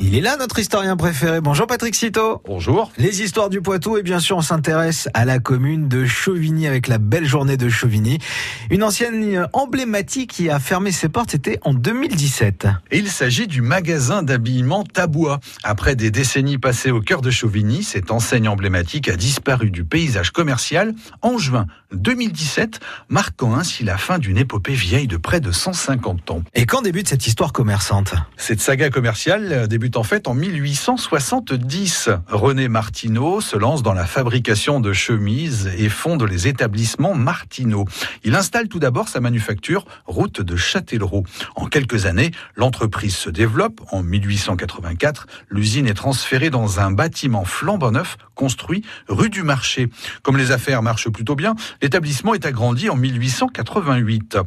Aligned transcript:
Il 0.00 0.16
est 0.16 0.20
là 0.20 0.36
notre 0.36 0.58
historien 0.58 0.96
préféré. 0.96 1.40
Bonjour 1.40 1.68
Patrick 1.68 1.94
Citeau. 1.94 2.42
Bonjour. 2.46 2.90
Les 2.98 3.22
histoires 3.22 3.48
du 3.48 3.60
Poitou 3.60 3.96
et 3.96 4.02
bien 4.02 4.18
sûr 4.18 4.36
on 4.36 4.42
s'intéresse 4.42 5.08
à 5.14 5.24
la 5.24 5.38
commune 5.38 5.88
de 5.88 6.04
Chauvigny 6.04 6.66
avec 6.66 6.88
la 6.88 6.98
belle 6.98 7.26
journée 7.26 7.56
de 7.56 7.68
Chauvigny. 7.68 8.18
Une 8.70 8.82
ancienne 8.82 9.46
emblématique 9.52 10.32
qui 10.32 10.50
a 10.50 10.58
fermé 10.58 10.90
ses 10.90 11.08
portes, 11.08 11.30
c'était 11.30 11.60
en 11.62 11.74
2017. 11.74 12.66
Et 12.90 12.98
il 12.98 13.08
s'agit 13.08 13.46
du 13.46 13.62
magasin 13.62 14.24
d'habillement 14.24 14.82
Tabois. 14.82 15.38
Après 15.62 15.94
des 15.94 16.10
décennies 16.10 16.58
passées 16.58 16.90
au 16.90 17.00
cœur 17.00 17.22
de 17.22 17.30
Chauvigny, 17.30 17.84
cette 17.84 18.10
enseigne 18.10 18.48
emblématique 18.48 19.08
a 19.08 19.16
disparu 19.16 19.70
du 19.70 19.84
paysage 19.84 20.32
commercial 20.32 20.92
en 21.22 21.38
juin 21.38 21.66
2017, 21.92 22.80
marquant 23.08 23.54
ainsi 23.54 23.84
la 23.84 23.96
fin 23.96 24.18
d'une 24.18 24.38
épopée 24.38 24.74
vieille 24.74 25.06
de 25.06 25.16
près 25.16 25.40
de 25.40 25.52
150 25.52 26.30
ans. 26.32 26.42
Et 26.54 26.66
quand 26.66 26.82
débute 26.82 27.08
cette 27.08 27.28
histoire 27.28 27.52
commerçante? 27.52 28.14
Cette 28.36 28.60
saga 28.60 28.90
commerciale 28.90 29.68
débute 29.68 29.83
en 29.94 30.02
fait 30.02 30.28
en 30.28 30.34
1870. 30.34 32.08
René 32.28 32.68
Martineau 32.68 33.40
se 33.40 33.56
lance 33.56 33.82
dans 33.82 33.92
la 33.92 34.06
fabrication 34.06 34.80
de 34.80 34.92
chemises 34.92 35.70
et 35.76 35.88
fonde 35.88 36.22
les 36.22 36.48
établissements 36.48 37.14
Martineau. 37.14 37.84
Il 38.24 38.34
installe 38.34 38.68
tout 38.68 38.78
d'abord 38.78 39.08
sa 39.08 39.20
manufacture 39.20 39.84
route 40.06 40.40
de 40.40 40.56
Châtellerault. 40.56 41.24
En 41.54 41.66
quelques 41.66 42.06
années, 42.06 42.30
l'entreprise 42.56 43.14
se 43.14 43.30
développe. 43.30 43.80
En 43.92 44.02
1884, 44.02 45.26
l'usine 45.50 45.86
est 45.86 45.94
transférée 45.94 46.50
dans 46.50 46.80
un 46.80 46.90
bâtiment 46.90 47.44
flambant 47.44 47.90
neuf 47.90 48.16
construit 48.34 48.82
rue 49.08 49.30
du 49.30 49.42
Marché. 49.42 49.88
Comme 50.22 50.36
les 50.36 50.50
affaires 50.50 50.82
marchent 50.82 51.10
plutôt 51.10 51.36
bien, 51.36 51.54
l'établissement 51.82 52.34
est 52.34 52.46
agrandi 52.46 52.88
en 52.88 52.96
1888. 52.96 54.38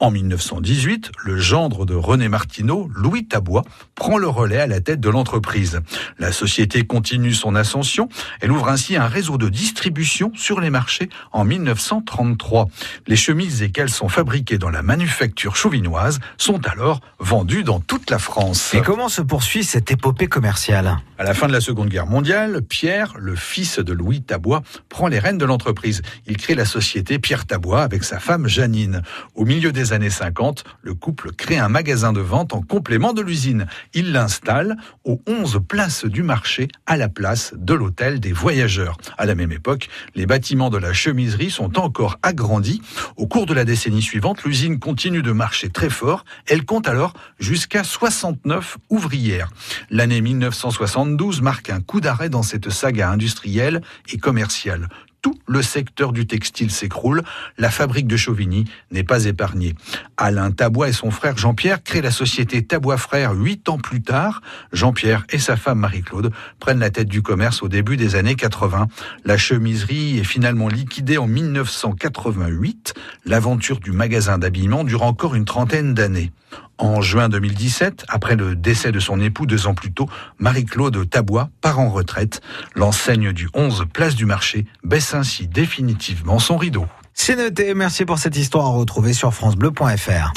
En 0.00 0.10
1918, 0.10 1.12
le 1.24 1.38
gendre 1.38 1.86
de 1.86 1.94
René 1.94 2.28
Martineau, 2.28 2.90
Louis 2.94 3.26
Tabois, 3.26 3.64
prend 3.94 4.18
le 4.18 4.28
relais 4.28 4.60
à 4.60 4.66
la 4.66 4.80
tête 4.82 5.00
de 5.00 5.08
l'entreprise. 5.08 5.80
La 6.18 6.32
société 6.32 6.84
continue 6.84 7.34
son 7.34 7.54
ascension. 7.54 8.08
Elle 8.40 8.52
ouvre 8.52 8.68
ainsi 8.68 8.96
un 8.96 9.06
réseau 9.06 9.38
de 9.38 9.48
distribution 9.48 10.32
sur 10.34 10.60
les 10.60 10.70
marchés 10.70 11.08
en 11.32 11.44
1933. 11.44 12.68
Les 13.06 13.16
chemises 13.16 13.62
et 13.62 13.70
caleçons 13.70 14.08
fabriquées 14.08 14.58
dans 14.58 14.70
la 14.70 14.82
manufacture 14.82 15.56
chauvinoise 15.56 16.20
sont 16.36 16.66
alors 16.66 17.00
vendues 17.18 17.64
dans 17.64 17.80
toute 17.80 18.10
la 18.10 18.18
France. 18.18 18.74
Et 18.74 18.80
comment 18.80 19.08
se 19.08 19.22
poursuit 19.22 19.64
cette 19.64 19.90
épopée 19.90 20.26
commerciale? 20.26 20.98
À 21.18 21.24
la 21.24 21.34
fin 21.34 21.46
de 21.46 21.52
la 21.52 21.60
Seconde 21.60 21.88
Guerre 21.88 22.06
mondiale, 22.06 22.62
Pierre, 22.62 23.14
le 23.16 23.36
fils 23.36 23.78
de 23.78 23.92
Louis 23.92 24.22
Tabois, 24.22 24.62
prend 24.88 25.06
les 25.06 25.18
rênes 25.18 25.38
de 25.38 25.44
l'entreprise. 25.44 26.02
Il 26.26 26.36
crée 26.36 26.54
la 26.54 26.64
société 26.64 27.18
Pierre 27.18 27.46
Tabois 27.46 27.82
avec 27.82 28.02
sa 28.04 28.18
femme 28.18 28.48
Janine. 28.48 29.02
Au 29.34 29.44
milieu 29.44 29.72
des 29.72 29.92
années 29.92 30.10
50, 30.10 30.64
le 30.82 30.94
couple 30.94 31.32
crée 31.32 31.58
un 31.58 31.68
magasin 31.68 32.12
de 32.12 32.20
vente 32.20 32.54
en 32.54 32.60
complément 32.60 33.12
de 33.12 33.22
l'usine. 33.22 33.66
Il 33.94 34.12
l'installe 34.12 34.71
aux 35.04 35.20
11 35.26 35.60
places 35.66 36.04
du 36.04 36.22
marché 36.22 36.68
à 36.86 36.96
la 36.96 37.08
place 37.08 37.54
de 37.56 37.74
l'hôtel 37.74 38.20
des 38.20 38.32
voyageurs. 38.32 38.96
À 39.18 39.26
la 39.26 39.34
même 39.34 39.52
époque, 39.52 39.88
les 40.14 40.26
bâtiments 40.26 40.70
de 40.70 40.78
la 40.78 40.92
chemiserie 40.92 41.50
sont 41.50 41.78
encore 41.78 42.18
agrandis. 42.22 42.82
Au 43.16 43.26
cours 43.26 43.46
de 43.46 43.54
la 43.54 43.64
décennie 43.64 44.02
suivante, 44.02 44.44
l'usine 44.44 44.78
continue 44.78 45.22
de 45.22 45.32
marcher 45.32 45.70
très 45.70 45.90
fort. 45.90 46.24
Elle 46.46 46.64
compte 46.64 46.88
alors 46.88 47.14
jusqu'à 47.38 47.84
69 47.84 48.78
ouvrières. 48.90 49.50
L'année 49.90 50.20
1972 50.20 51.42
marque 51.42 51.70
un 51.70 51.80
coup 51.80 52.00
d'arrêt 52.00 52.28
dans 52.28 52.42
cette 52.42 52.70
saga 52.70 53.10
industrielle 53.10 53.82
et 54.12 54.18
commerciale 54.18 54.88
tout 55.22 55.38
le 55.46 55.62
secteur 55.62 56.12
du 56.12 56.26
textile 56.26 56.70
s'écroule. 56.70 57.22
La 57.56 57.70
fabrique 57.70 58.08
de 58.08 58.16
Chauvigny 58.16 58.64
n'est 58.90 59.04
pas 59.04 59.24
épargnée. 59.24 59.74
Alain 60.16 60.50
Tabois 60.50 60.88
et 60.88 60.92
son 60.92 61.10
frère 61.10 61.38
Jean-Pierre 61.38 61.82
créent 61.82 62.02
la 62.02 62.10
société 62.10 62.62
Tabois 62.62 62.98
Frères 62.98 63.32
huit 63.32 63.68
ans 63.68 63.78
plus 63.78 64.02
tard. 64.02 64.42
Jean-Pierre 64.72 65.24
et 65.30 65.38
sa 65.38 65.56
femme 65.56 65.78
Marie-Claude 65.78 66.32
prennent 66.58 66.80
la 66.80 66.90
tête 66.90 67.08
du 67.08 67.22
commerce 67.22 67.62
au 67.62 67.68
début 67.68 67.96
des 67.96 68.16
années 68.16 68.34
80. 68.34 68.88
La 69.24 69.38
chemiserie 69.38 70.18
est 70.18 70.24
finalement 70.24 70.68
liquidée 70.68 71.18
en 71.18 71.28
1988. 71.28 72.91
L'aventure 73.24 73.78
du 73.78 73.92
magasin 73.92 74.38
d'habillement 74.38 74.82
dure 74.82 75.02
encore 75.04 75.34
une 75.34 75.44
trentaine 75.44 75.94
d'années. 75.94 76.32
En 76.78 77.00
juin 77.00 77.28
2017, 77.28 78.04
après 78.08 78.34
le 78.34 78.56
décès 78.56 78.90
de 78.90 78.98
son 78.98 79.20
époux 79.20 79.46
deux 79.46 79.68
ans 79.68 79.74
plus 79.74 79.92
tôt, 79.92 80.08
Marie-Claude 80.38 81.08
Tabois 81.08 81.48
part 81.60 81.78
en 81.78 81.88
retraite. 81.88 82.40
L'enseigne 82.74 83.32
du 83.32 83.48
11 83.54 83.86
Place 83.92 84.16
du 84.16 84.26
Marché 84.26 84.66
baisse 84.82 85.14
ainsi 85.14 85.46
définitivement 85.46 86.40
son 86.40 86.56
rideau. 86.56 86.86
C'est 87.14 87.36
noté, 87.36 87.74
merci 87.74 88.04
pour 88.04 88.18
cette 88.18 88.36
histoire 88.36 88.66
à 88.66 88.70
retrouver 88.70 89.12
sur 89.12 89.32
francebleu.fr. 89.32 90.32